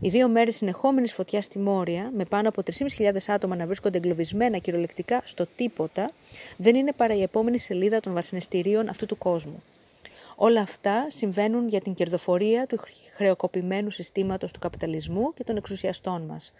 Οι 0.00 0.08
δύο 0.08 0.28
μέρε 0.28 0.50
συνεχόμενης 0.50 1.12
φωτιάς 1.12 1.44
στη 1.44 1.58
Μόρια, 1.58 2.10
με 2.14 2.24
πάνω 2.24 2.48
από 2.48 2.62
3.500 2.96 3.16
άτομα 3.26 3.56
να 3.56 3.66
βρίσκονται 3.66 3.98
εγκλωβισμένα 3.98 4.58
κυριολεκτικά 4.58 5.22
στο 5.24 5.46
τίποτα, 5.56 6.10
δεν 6.56 6.74
είναι 6.74 6.92
παρά 6.92 7.14
η 7.14 7.22
επόμενη 7.22 7.58
σελίδα 7.58 8.00
των 8.00 8.12
βασανιστήριων 8.14 8.88
αυτού 8.88 9.06
του 9.06 9.18
κόσμου. 9.18 9.62
Όλα 10.40 10.60
αυτά 10.60 11.06
συμβαίνουν 11.08 11.68
για 11.68 11.80
την 11.80 11.94
κερδοφορία 11.94 12.66
του 12.66 12.78
χρεοκοπημένου 13.16 13.90
συστήματος 13.90 14.52
του 14.52 14.58
καπιταλισμού 14.58 15.32
και 15.34 15.44
των 15.44 15.56
εξουσιαστών 15.56 16.22
μας. 16.22 16.52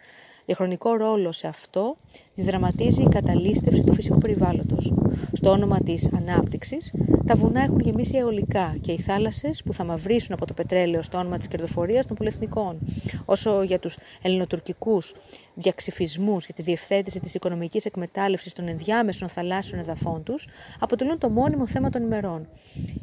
Διαχρονικό 0.48 0.96
ρόλο 0.96 1.32
σε 1.32 1.46
αυτό 1.46 1.96
διδραματίζει 2.34 3.02
η 3.02 3.08
καταλήστευση 3.08 3.82
του 3.84 3.94
φυσικού 3.94 4.18
περιβάλλοντος. 4.18 4.92
Στο 5.32 5.50
όνομα 5.50 5.80
της 5.80 6.08
ανάπτυξης, 6.12 6.92
τα 7.26 7.34
βουνά 7.34 7.62
έχουν 7.62 7.80
γεμίσει 7.80 8.16
αιωλικά 8.16 8.76
και 8.80 8.92
οι 8.92 8.98
θάλασσες 8.98 9.62
που 9.62 9.72
θα 9.72 9.84
μαυρίσουν 9.84 10.32
από 10.34 10.46
το 10.46 10.54
πετρέλαιο 10.54 11.02
στο 11.02 11.18
όνομα 11.18 11.38
της 11.38 11.48
κερδοφορίας 11.48 12.06
των 12.06 12.16
πολυεθνικών. 12.16 12.78
Όσο 13.24 13.62
για 13.62 13.78
τους 13.78 13.98
ελληνοτουρκικούς 14.22 15.14
διαξυφισμούς 15.54 16.44
για 16.44 16.54
τη 16.54 16.62
διευθέτηση 16.62 17.20
της 17.20 17.34
οικονομικής 17.34 17.84
εκμετάλλευσης 17.84 18.52
των 18.52 18.68
ενδιάμεσων 18.68 19.28
θαλάσσιων 19.28 19.80
εδαφών 19.80 20.22
τους, 20.22 20.46
αποτελούν 20.80 21.18
το 21.18 21.30
μόνιμο 21.30 21.66
θέμα 21.66 21.90
των 21.90 22.02
ημερών. 22.02 22.48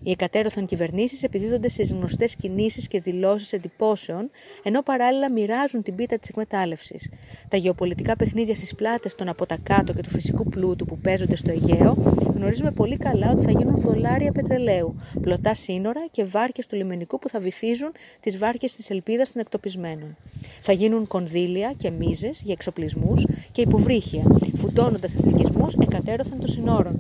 Οι 0.04 0.12
εκατέρωθαν 0.12 0.66
κυβερνήσεις 0.66 1.24
επιδίδονται 1.24 1.70
στις 1.70 1.92
γνωστές 1.92 2.36
κινήσεις 2.36 2.88
και 2.88 3.02
δηλώσεις 3.02 3.54
εντυπώσεων, 3.54 4.30
ενώ 4.64 4.82
παράλληλα 4.82 5.32
μοιράζουν 5.32 5.84
την 5.84 5.96
πίτα 5.96 6.20
της 6.20 6.30
εκμετάλλευσης. 6.30 7.10
Τα 7.48 7.58
γεωπολιτικά 7.58 8.16
παιχνίδια 8.16 8.56
στις 8.56 8.76
πλάτες 8.76 9.16
των 9.16 9.30
από 9.30 9.46
τα 9.46 9.58
κάτω 9.64 9.94
και 9.94 10.02
του 10.02 10.10
φυσικού 10.10 10.44
πλούτου 10.44 10.86
που 10.86 10.98
παίζονται 10.98 11.36
στο 11.36 11.52
Αιγαίο 11.52 11.94
γνωρίζουμε 12.36 12.72
πολύ 12.72 12.98
καλά 12.98 13.32
ότι 13.32 13.44
θα 13.44 13.52
γίνουν 13.52 13.82
δολάρια 13.82 14.32
πετρελαίου, 14.32 14.96
πλωτά 15.22 15.54
σύνορα 15.56 16.08
και 16.12 16.24
βάρκες 16.24 16.68
του 16.68 16.76
λιμενικού 16.76 17.20
που 17.20 17.30
θα 17.30 17.40
βυθίζουν 17.40 17.90
τις 18.20 18.38
βάρκες 18.38 18.76
της 18.76 18.90
ελπίδας 18.90 19.32
των 19.32 19.42
εκτοπισμένων. 19.42 20.18
Θα 20.62 20.72
γίνουν 20.72 21.08
κονδύλια 21.08 21.74
και 21.78 21.90
μίζες 21.90 22.42
για 22.44 22.54
εξοπλισμούς 22.54 23.26
και 23.52 23.62
υποβρύχια, 23.62 24.24
φουτώνοντας 24.56 25.14
εθνικισμούς 25.14 25.74
εκατέρωθεν 25.74 26.40
των 26.40 26.50
συνόρων. 26.50 26.98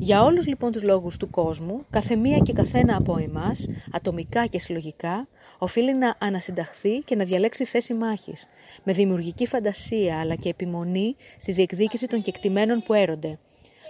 Για 0.00 0.22
όλους 0.22 0.46
λοιπόν 0.46 0.72
τους 0.72 0.82
λόγους 0.82 1.16
του 1.16 1.30
κόσμου, 1.30 1.84
κάθε 1.90 2.16
μία 2.16 2.38
και 2.38 2.52
καθένα 2.52 2.96
από 2.96 3.16
εμάς, 3.16 3.68
ατομικά 3.92 4.46
και 4.46 4.58
συλλογικά, 4.58 5.28
οφείλει 5.58 5.94
να 5.94 6.14
ανασυνταχθεί 6.18 6.98
και 6.98 7.16
να 7.16 7.24
διαλέξει 7.24 7.64
θέση 7.64 7.94
μάχης, 7.94 8.46
με 8.82 8.92
δημιουργική 8.92 9.46
φαντασία 9.46 10.20
αλλά 10.20 10.34
και 10.34 10.48
επιμονή 10.48 11.16
στη 11.38 11.52
διεκδίκηση 11.52 12.06
των 12.06 12.20
κεκτημένων 12.20 12.82
που 12.82 12.94
έρονται, 12.94 13.38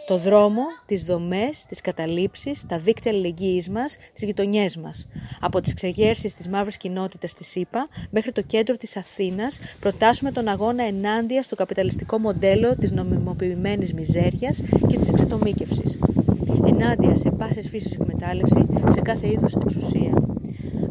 το 0.09 0.19
δρόμο, 0.19 0.62
τις 0.87 1.05
δομές, 1.05 1.65
τις 1.69 1.81
καταλήψεις, 1.81 2.67
τα 2.67 2.79
δίκτυα 2.79 3.12
αλληλεγγύης 3.12 3.69
μας, 3.69 3.97
τις 4.12 4.23
γειτονιές 4.23 4.77
μας. 4.77 5.09
Από 5.41 5.61
τις 5.61 5.71
εξεγέρσεις 5.71 6.35
της 6.35 6.49
μαύρης 6.49 6.77
κοινότητας 6.77 7.35
της 7.35 7.47
ΣΥΠΑ 7.47 7.88
μέχρι 8.11 8.33
το 8.33 8.43
κέντρο 8.43 8.77
της 8.77 8.97
Αθήνας 8.97 9.61
προτάσουμε 9.81 10.31
τον 10.31 10.49
αγώνα 10.49 10.85
ενάντια 10.85 11.43
στο 11.43 11.55
καπιταλιστικό 11.55 12.19
μοντέλο 12.19 12.77
της 12.77 12.93
νομιμοποιημένης 12.93 13.95
μιζέριας 13.95 14.62
και 14.88 14.97
της 14.97 15.09
εξατομίκευσης. 15.09 15.99
Ενάντια 16.67 17.17
σε 17.17 17.31
πάσες 17.31 17.69
φύσης 17.69 17.93
εκμετάλλευση, 17.93 18.67
σε 18.88 19.00
κάθε 19.00 19.27
είδους 19.27 19.55
εξουσία. 19.55 20.12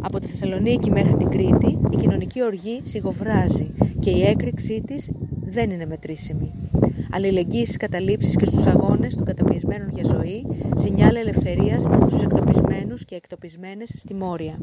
Από 0.02 0.20
τη 0.20 0.28
Θεσσαλονίκη 0.28 0.92
μέχρι 0.92 1.18
την 1.18 1.30
Κρήτη 1.30 1.80
η 1.92 1.96
κοινωνική 1.96 2.44
οργή 2.44 2.80
σιγοβράζει 2.84 3.72
και 4.00 4.10
η 4.10 4.24
έκρηξή 4.24 4.84
της 4.86 5.12
δεν 5.42 5.72
είναι 5.72 5.86
μετρήσιμη 5.86 6.67
αλληλεγγύης 7.12 7.66
στις 7.68 7.78
καταλήψεις 7.78 8.36
και 8.36 8.46
στους 8.46 8.66
αγώνες 8.66 9.16
των 9.16 9.26
καταπιεσμένων 9.26 9.90
για 9.90 10.04
ζωή, 10.04 10.46
σινιάλα 10.76 11.20
ελευθερίας 11.20 11.84
στους 11.84 12.22
εκτοπισμένους 12.22 13.06
και 13.06 13.16
εκτοπισμένες 13.16 13.90
στη 13.96 14.14
Μόρια. 14.14 14.60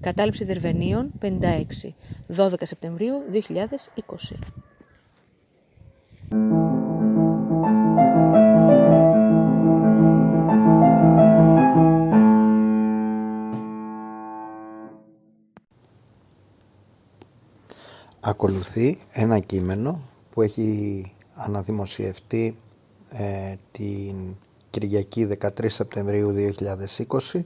Κατάληψη 0.00 0.44
Δερβενίων 0.44 1.10
56, 1.20 1.94
12 2.36 2.52
Σεπτεμβρίου 2.60 3.14
2020. 3.30 4.38
Ακολουθεί 18.20 18.98
ένα 19.12 19.38
κείμενο 19.38 20.00
που 20.30 20.42
έχει 20.42 21.13
αναδημοσιευτεί 21.34 22.56
ε, 23.08 23.54
την 23.72 24.36
Κυριακή 24.70 25.28
13 25.40 25.48
Σεπτεμβρίου 25.66 26.34
2020 27.32 27.40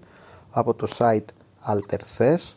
από 0.50 0.74
το 0.74 0.86
site 0.98 1.24
Alterthes 1.66 2.54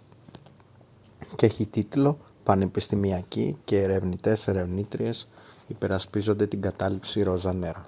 και 1.35 1.45
έχει 1.45 1.65
τίτλο 1.65 2.19
«Πανεπιστημιακοί 2.43 3.57
και 3.63 3.81
ερευνητές 3.81 4.47
ερευνήτριες 4.47 5.29
υπερασπίζονται 5.67 6.47
την 6.47 6.61
κατάληψη 6.61 7.23
ροζα 7.23 7.53
νέρα». 7.53 7.85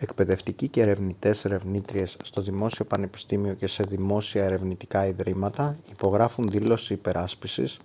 Εκπαιδευτικοί 0.00 0.68
και 0.68 0.80
ερευνητές 0.82 1.44
ερευνήτριες 1.44 2.16
στο 2.22 2.42
Δημόσιο 2.42 2.84
Πανεπιστήμιο 2.84 3.54
και 3.54 3.66
σε 3.66 3.82
δημόσια 3.82 4.44
ερευνητικά 4.44 5.06
ιδρύματα 5.06 5.78
υπογράφουν 5.90 6.48
δήλωση 6.48 6.92
υπεράσπισης 6.92 7.78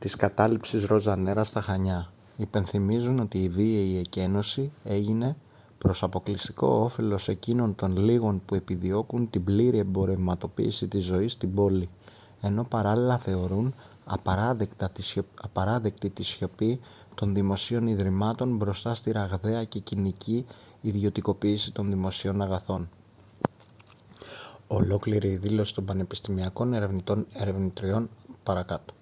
της 0.00 0.16
κατάληψης 0.16 0.86
ροζα 0.86 1.16
νέρα 1.16 1.44
στα 1.44 1.60
Χανιά. 1.60 2.12
Υπενθυμίζουν 2.36 3.18
ότι 3.18 3.42
η 3.42 3.48
βίαιη 3.48 3.98
εκένωση 3.98 4.72
έγινε 4.84 5.36
προς 5.78 6.02
αποκλειστικό 6.02 6.66
όφελος 6.66 7.28
εκείνων 7.28 7.74
των 7.74 7.96
λίγων 7.96 8.42
που 8.46 8.54
επιδιώκουν 8.54 9.30
την 9.30 9.44
πλήρη 9.44 9.78
εμπορευματοποίηση 9.78 10.88
της 10.88 11.04
ζωής 11.04 11.32
στην 11.32 11.54
πόλη, 11.54 11.88
ενώ 12.40 12.64
παράλληλα 12.64 13.18
θεωρούν 13.18 13.74
απαράδεκτα 14.04 14.90
τη 14.90 15.02
απαράδεκτη 15.42 16.10
τη 16.10 16.22
σιωπή 16.22 16.80
των 17.14 17.34
δημοσίων 17.34 17.86
ιδρυμάτων 17.86 18.56
μπροστά 18.56 18.94
στη 18.94 19.10
ραγδαία 19.12 19.64
και 19.64 19.78
κοινική 19.78 20.46
ιδιωτικοποίηση 20.80 21.72
των 21.72 21.88
δημοσίων 21.88 22.42
αγαθών. 22.42 22.88
Ολόκληρη 24.66 25.28
η 25.28 25.36
δήλωση 25.36 25.74
των 25.74 25.84
πανεπιστημιακών 25.84 26.74
ερευνητών 26.74 27.26
ερευνητριών 27.32 28.08
παρακάτω. 28.42 28.94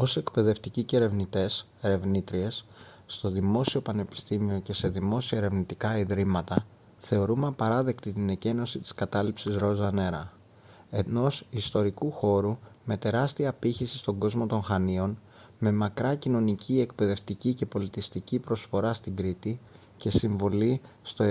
Ως 0.00 0.16
εκπαιδευτικοί 0.16 0.82
και 0.82 0.96
ερευνητές, 0.96 1.68
ερευνήτριες, 1.80 2.64
στο 3.06 3.30
Δημόσιο 3.30 3.80
Πανεπιστήμιο 3.80 4.58
και 4.58 4.72
σε 4.72 4.88
δημόσια 4.88 5.38
ερευνητικά 5.38 5.98
ιδρύματα, 5.98 6.66
θεωρούμε 6.98 7.46
απαράδεκτη 7.46 8.12
την 8.12 8.28
εκένωση 8.28 8.78
της 8.78 8.94
κατάληψης 8.94 9.56
ροζα 9.56 9.92
νέρα. 9.92 10.32
Ενός 10.90 11.46
ιστορικού 11.50 12.10
χώρου 12.10 12.58
με 12.84 12.96
τεράστια 12.96 13.48
απήχηση 13.48 13.98
στον 13.98 14.18
κόσμο 14.18 14.46
των 14.46 14.62
Χανίων, 14.62 15.18
με 15.58 15.72
μακρά 15.72 16.14
κοινωνική, 16.14 16.80
εκπαιδευτική 16.80 17.54
και 17.54 17.66
πολιτιστική 17.66 18.38
προσφορά 18.38 18.92
στην 18.92 19.16
Κρήτη 19.16 19.60
και 19.96 20.10
συμβολή 20.10 20.80
στο, 21.02 21.24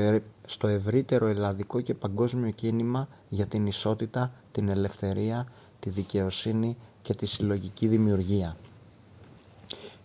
στο 0.45 0.67
ευρύτερο 0.67 1.25
ελλαδικό 1.27 1.81
και 1.81 1.93
παγκόσμιο 1.93 2.51
κίνημα 2.51 3.07
για 3.29 3.45
την 3.45 3.65
ισότητα, 3.65 4.33
την 4.51 4.69
ελευθερία, 4.69 5.47
τη 5.79 5.89
δικαιοσύνη 5.89 6.77
και 7.07 7.15
τη 7.15 7.25
συλλογική 7.25 7.87
δημιουργία. 7.87 8.57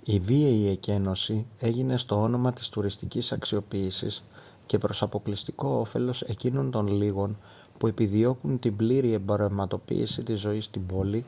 Η 0.05 0.19
βίαιη 0.19 0.69
εκένωση 0.69 1.47
έγινε 1.59 1.97
στο 1.97 2.21
όνομα 2.21 2.53
της 2.53 2.69
τουριστικής 2.69 3.33
αξιοποίησης 3.33 4.25
και 4.67 4.79
προς 4.79 5.03
αποκλειστικό 5.03 5.69
όφελος 5.69 6.23
εκείνων 6.23 6.71
των 6.71 6.87
λίγων 6.87 7.39
που 7.79 7.87
επιδιώκουν 7.87 8.59
την 8.59 8.77
πλήρη 8.77 9.13
εμπορευματοποίηση 9.13 10.23
της 10.23 10.41
ζωής 10.41 10.65
στην 10.65 10.87
πόλη, 10.87 11.25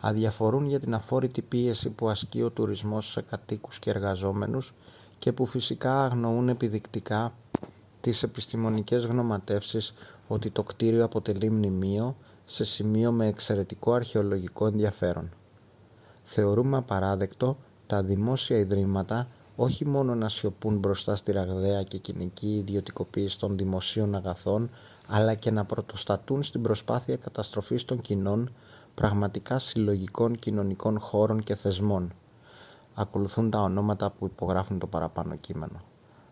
αδιαφορούν 0.00 0.68
για 0.68 0.80
την 0.80 0.94
αφόρητη 0.94 1.42
πίεση 1.42 1.90
που 1.90 2.08
ασκεί 2.08 2.42
ο 2.42 2.50
τουρισμός 2.50 3.10
σε 3.10 3.20
κατοίκους 3.20 3.78
και 3.78 3.90
εργαζόμενους 3.90 4.74
και 5.18 5.32
που 5.32 5.46
φυσικά 5.46 6.04
αγνοούν 6.04 6.48
επιδεικτικά 6.48 7.32
τις 8.00 8.22
επιστημονικές 8.22 9.04
γνωματεύσεις 9.04 9.94
ότι 10.28 10.50
το 10.50 10.62
κτίριο 10.62 11.04
αποτελεί 11.04 11.50
μνημείο 11.50 12.16
σε 12.50 12.64
σημείο 12.64 13.12
με 13.12 13.26
εξαιρετικό 13.26 13.92
αρχαιολογικό 13.92 14.66
ενδιαφέρον. 14.66 15.30
Θεωρούμε 16.24 16.76
απαράδεκτο 16.76 17.56
τα 17.86 18.02
δημόσια 18.02 18.58
ιδρύματα 18.58 19.28
όχι 19.56 19.86
μόνο 19.86 20.14
να 20.14 20.28
σιωπούν 20.28 20.78
μπροστά 20.78 21.16
στη 21.16 21.32
ραγδαία 21.32 21.82
και 21.82 21.98
κοινική 21.98 22.56
ιδιωτικοποίηση 22.56 23.38
των 23.38 23.56
δημοσίων 23.56 24.14
αγαθών, 24.14 24.70
αλλά 25.08 25.34
και 25.34 25.50
να 25.50 25.64
πρωτοστατούν 25.64 26.42
στην 26.42 26.62
προσπάθεια 26.62 27.16
καταστροφής 27.16 27.84
των 27.84 28.00
κοινών, 28.00 28.52
πραγματικά 28.94 29.58
συλλογικών 29.58 30.38
κοινωνικών 30.38 30.98
χώρων 30.98 31.42
και 31.42 31.54
θεσμών. 31.54 32.12
Ακολουθούν 32.94 33.50
τα 33.50 33.60
ονόματα 33.60 34.10
που 34.10 34.24
υπογράφουν 34.24 34.78
το 34.78 34.86
παραπάνω 34.86 35.36
κείμενο. 35.36 35.78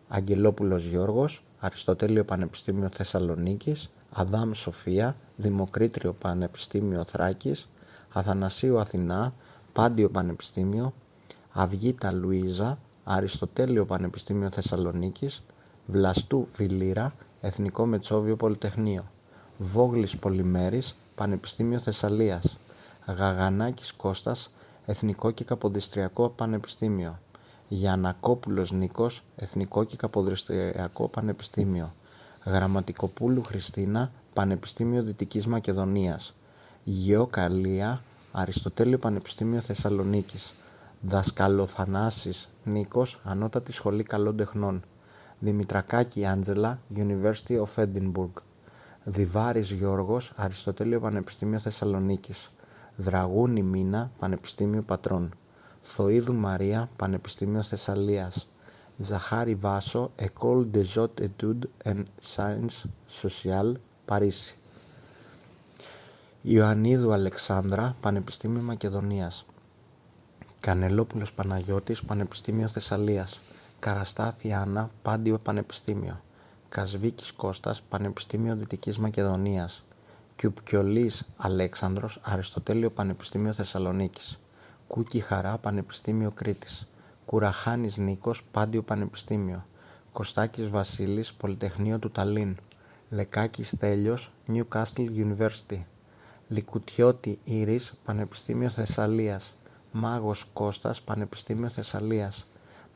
Αγγελόπουλος 0.09 0.85
Γιώργος, 0.85 1.43
Αριστοτέλειο 1.59 2.25
Πανεπιστήμιο 2.25 2.89
Θεσσαλονίκης, 2.93 3.91
Αδάμ 4.11 4.53
Σοφία, 4.53 5.17
Δημοκρίτριο 5.37 6.13
Πανεπιστήμιο 6.13 7.05
Θράκης, 7.07 7.69
Αθανασίου 8.13 8.79
Αθηνά, 8.79 9.35
Πάντιο 9.73 10.11
Πανεπιστήμιο, 10.11 10.95
Αυγήτα 11.53 12.13
Λουίζα, 12.13 12.79
Αριστοτέλειο 13.05 13.87
Πανεπιστήμιο 13.87 14.51
Θεσσαλονίκης, 14.51 15.43
Βλαστού 15.87 16.47
Φιλίρα, 16.47 17.15
Εθνικό 17.41 17.87
Μετσόβιο 17.87 18.37
Πολυτεχνείο, 18.37 19.11
Βόγλης 19.59 20.17
Πολυμέρης, 20.17 20.95
Πανεπιστήμιο 21.15 21.79
Θεσσαλίας. 21.79 22.57
Γαγανάκης 23.07 23.93
Κώστας, 23.93 24.51
Εθνικό 24.87 25.31
και 25.31 25.45
Καποδιστριακό 25.45 26.29
Πανεπιστήμιο. 26.29 27.19
Γιανακόπουλος 27.69 28.73
Νίκος, 28.73 29.23
Εθνικό 29.37 29.85
και 29.85 29.97
Καποδιστριακό 29.97 31.09
Πανεπιστήμιο. 31.09 31.93
Γραμματικοπούλου 32.45 33.43
Χριστίνα, 33.43 34.13
Πανεπιστήμιο 34.35 35.03
Δυτικής 35.03 35.47
Μακεδονίας. 35.47 36.35
Γεωκαλία, 36.85 38.03
Αριστοτέλειο 38.33 38.99
Πανεπιστήμιο 38.99 39.61
Θεσσαλονίκης. 39.61 40.55
Δασκαλοθανάσης 41.01 42.49
Νίκος, 42.65 43.21
Ανώτατη 43.23 43.73
Σχολή 43.73 44.03
Καλών 44.03 44.37
Τεχνών. 44.37 44.83
Δημητρακάκη 45.39 46.27
Άντζελα, 46.27 46.81
University 46.97 47.65
of 47.65 47.85
Edinburgh. 47.85 48.43
Διβάρης 49.05 49.71
Γιώργος, 49.71 50.33
Αριστοτέλειο 50.37 51.01
Πανεπιστήμιο 51.01 51.59
Θεσσαλονίκης. 51.59 52.53
Δραγούνη 52.97 53.63
Μίνα, 53.63 54.11
Πανεπιστήμιο 54.19 54.83
Πατρών. 54.83 55.35
Θοίδου 55.95 56.35
Μαρία, 56.35 56.91
Πανεπιστήμιο 56.97 57.63
Θεσσαλίας. 57.63 58.49
Ζαχάρη 58.97 59.55
Βάσο, 59.55 60.13
École 60.17 60.71
des 60.75 60.85
Hautes 60.95 61.21
Études 61.21 61.69
en 61.85 62.03
Sciences 62.23 62.85
Sociales, 63.07 63.73
Παρίσι. 64.05 64.59
Ιωαννίδου 66.43 67.13
Αλεξάνδρα, 67.13 67.97
Πανεπιστήμιο 68.01 68.63
Μακεδονίας. 68.63 69.47
Κανελόπουλος 70.61 71.33
Παναγιώτης, 71.33 72.03
Πανεπιστήμιο 72.03 72.69
Θεσσαλίας. 72.69 73.41
Καραστάθη 73.79 74.53
Άννα, 74.53 74.91
Πάντιο 75.03 75.39
Πανεπιστήμιο. 75.39 76.21
Κασβίκης 76.69 77.33
Κώστας, 77.33 77.83
Πανεπιστήμιο 77.83 78.57
Δυτικής 78.57 78.99
Μακεδονίας. 78.99 79.85
Κιουπκιολής 80.37 81.29
Αλέξανδρος, 81.37 82.21
Αριστοτέλειο 82.23 82.91
Πανεπιστήμιο 82.91 83.53
Θεσσαλονίκης. 83.53 84.41
Κούκι 84.89 85.21
Χαρά, 85.21 85.59
Πανεπιστήμιο 85.59 86.31
Κρήτης. 86.31 86.89
Κουραχάνης 87.25 87.97
Νίκος, 87.97 88.43
Πάντιο 88.51 88.83
Πανεπιστήμιο. 88.83 89.67
Κωστάκης 90.13 90.69
Βασίλης, 90.69 91.35
Πολυτεχνείο 91.35 91.99
του 91.99 92.11
Ταλίν. 92.11 92.57
Λεκάκης 93.09 93.69
Στέλιος, 93.69 94.33
Newcastle 94.53 95.09
University. 95.17 95.85
Λικουτιώτη 96.49 97.39
Ήρης, 97.45 97.93
Πανεπιστήμιο 98.05 98.69
Θεσσαλίας. 98.69 99.55
Μάγος 99.93 100.45
Κώστας, 100.53 101.03
Πανεπιστήμιο 101.03 101.69
Θεσσαλίας. 101.69 102.47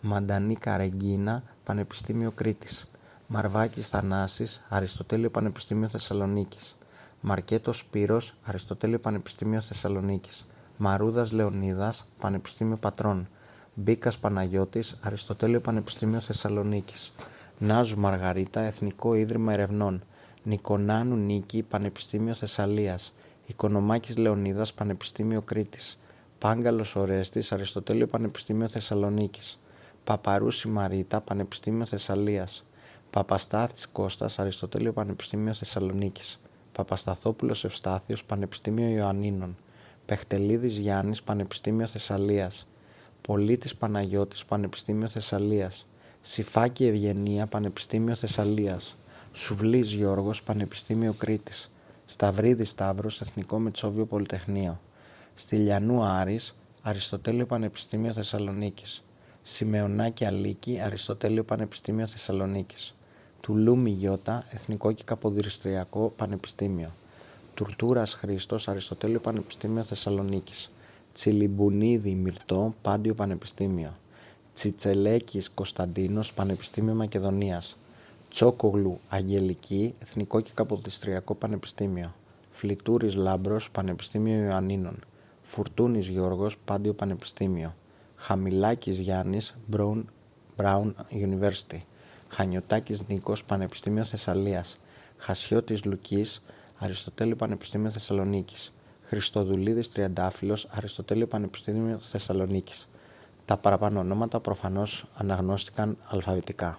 Μαντανή 0.00 0.54
Καρεγκίνα, 0.54 1.42
Πανεπιστήμιο 1.64 2.30
Κρήτης. 2.30 2.90
Μαρβάκης 3.26 3.88
Θανάσης, 3.88 4.62
Αριστοτέλειο 4.68 5.30
Πανεπιστήμιο 5.30 5.88
Θεσσαλονίκης. 5.88 6.76
Μαρκέτος 7.20 7.78
Σπύρος, 7.78 8.34
Αριστοτέλειο 8.42 8.98
Πανεπιστήμιο 8.98 9.60
Θεσσαλονίκης. 9.60 10.46
Μαρούδας 10.82 11.32
Λεωνίδας, 11.32 12.06
Πανεπιστήμιο 12.18 12.76
Πατρών. 12.76 13.28
Μπίκας 13.74 14.18
Παναγιώτης, 14.18 14.96
Αριστοτέλειο 15.00 15.60
Πανεπιστήμιο 15.60 16.20
Θεσσαλονίκης. 16.20 17.12
Νάζου 17.58 17.98
Μαργαρίτα, 17.98 18.60
Εθνικό 18.60 19.14
Ίδρυμα 19.14 19.52
Ερευνών. 19.52 20.02
Νικονάνου 20.42 21.16
Νίκη, 21.16 21.62
Πανεπιστήμιο 21.62 22.34
Θεσσαλίας. 22.34 23.14
Οικονομάκης 23.46 24.16
Λεωνίδας, 24.16 24.72
Πανεπιστήμιο 24.72 25.42
Κρήτης. 25.42 25.98
Πάγκαλος 26.38 26.96
Ορέστης, 26.96 27.52
Αριστοτέλειο 27.52 28.06
Πανεπιστήμιο 28.06 28.68
Θεσσαλονίκης. 28.68 29.58
Παπαρούση 30.04 30.68
Μαρίτα, 30.68 31.20
Πανεπιστήμιο 31.20 31.86
Θεσσαλίας. 31.86 32.64
Παπαστάθης 33.10 33.88
Κώστας, 33.88 34.38
Αριστοτέλειο 34.38 34.92
Πανεπιστήμιο 34.92 35.54
Θεσσαλονίκης. 35.54 36.40
Παπασταθόπουλος 36.72 37.64
Ευστάθιος, 37.64 38.24
Πανεπιστήμιο 38.24 38.88
Ιωαννίνων. 38.88 39.56
Πεχτελίδης 40.10 40.76
Γιάννης, 40.76 41.22
Πανεπιστήμιο 41.22 41.86
Θεσσαλίας. 41.86 42.66
Πολίτης 43.20 43.76
Παναγιώτης, 43.76 44.44
Πανεπιστήμιο 44.44 45.08
Θεσσαλίας. 45.08 45.86
Σιφάκη 46.20 46.86
Ευγενία, 46.86 47.46
Πανεπιστήμιο 47.46 48.14
Θεσσαλίας. 48.14 48.96
Σουβλής 49.32 49.92
Γιώργος, 49.92 50.42
Πανεπιστήμιο 50.42 51.12
Κρήτης. 51.12 51.70
Σταυρίδη 52.06 52.64
Σταύρος, 52.64 53.20
Εθνικό 53.20 53.58
Μετσόβιο 53.58 54.04
Πολυτεχνείο. 54.06 54.80
Στυλιανού 55.34 56.02
Άρης, 56.02 56.56
Αριστοτέλειο 56.82 57.46
Πανεπιστήμιο 57.46 58.12
Θεσσαλονίκης. 58.12 59.04
Σιμεωνάκη 59.42 60.24
Αλίκη, 60.24 60.80
Αριστοτέλειο 60.80 61.44
Πανεπιστήμιο 61.44 62.06
Θεσσαλονίκης. 62.06 62.94
Τουλούμι 63.40 63.90
Γιώτα, 63.90 64.44
Εθνικό 64.50 64.92
και 64.92 65.02
Καποδιστριακό 65.04 66.12
Πανεπιστήμιο. 66.16 66.92
Τουρτούρας 67.54 68.14
Χρήστος, 68.14 68.68
Αριστοτέλειο 68.68 69.20
Πανεπιστήμιο 69.20 69.82
Θεσσαλονίκης. 69.82 70.72
Τσιλιμπουνίδη 71.12 72.14
Μυρτό, 72.14 72.74
Πάντιο 72.82 73.14
Πανεπιστήμιο. 73.14 73.94
Τσιτσελέκης 74.54 75.50
Κωνσταντίνος, 75.50 76.32
Πανεπιστήμιο 76.34 76.94
Μακεδονίας. 76.94 77.76
Τσόκογλου 78.28 79.00
Αγγελική, 79.08 79.94
Εθνικό 80.02 80.40
και 80.40 80.50
Καποδιστριακό 80.54 81.34
Πανεπιστήμιο. 81.34 82.14
Φλιτούρης 82.50 83.14
Λάμπρος, 83.14 83.70
Πανεπιστήμιο 83.70 84.44
Ιωαννίνων. 84.44 84.98
Φουρτούνης 85.42 86.08
Γιώργος, 86.08 86.56
Πάντιο 86.64 86.92
Πανεπιστήμιο. 86.92 87.74
Χαμηλάκης 88.16 88.98
Γιάννης, 88.98 89.56
Brown, 89.76 90.02
Brown 90.56 90.92
University. 91.10 91.78
Χανιωτάκης 92.28 93.08
Νίκος, 93.08 93.44
Πανεπιστήμιο 93.44 94.04
Θεσσαλίας. 94.04 94.78
Χασιώτης 95.16 95.84
Λουκής, 95.84 96.42
Αριστοτέλειο 96.82 97.36
Πανεπιστήμιο 97.36 97.90
Θεσσαλονίκης. 97.90 98.72
Χριστοδουλίδης 99.02 99.90
Τριαντάφυλλος, 99.92 100.66
Αριστοτέλειο 100.70 101.26
Πανεπιστήμιο 101.26 101.98
Θεσσαλονίκης. 102.00 102.88
Τα 103.44 103.56
παραπάνω 103.56 104.00
ονόματα 104.00 104.40
προφανώς 104.40 105.06
αναγνώστηκαν 105.14 105.96
αλφαβητικά. 106.08 106.78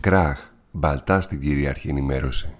Κράχ, 0.00 0.50
μπαλτά 0.72 1.20
στην 1.20 1.40
κυρίαρχη 1.40 1.88
ενημέρωση. 1.88 2.54